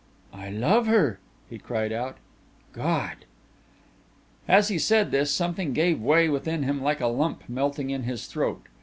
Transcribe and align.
"I 0.33 0.49
love 0.49 0.87
her," 0.87 1.19
he 1.47 1.59
cried 1.59 1.91
aloud, 1.91 2.15
"God!" 2.73 3.17
As 4.47 4.69
he 4.69 4.79
said 4.79 5.11
this 5.11 5.29
something 5.29 5.73
gave 5.73 6.01
way 6.01 6.27
within 6.27 6.63
him 6.63 6.81
like 6.81 7.01
a 7.01 7.05
lump 7.07 7.43
melting 7.47 7.91
in 7.91 8.01
his 8.01 8.25
throat. 8.25 8.65